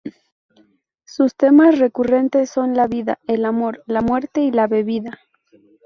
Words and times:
Sus 1.05 1.35
temas 1.35 1.77
recurrentes 1.77 2.49
son 2.49 2.73
la 2.73 2.87
vida, 2.87 3.19
el 3.27 3.45
amor, 3.45 3.83
la 3.85 4.01
muerte 4.01 4.41
y 4.41 4.49
la 4.51 4.65
bebida. 4.65 5.19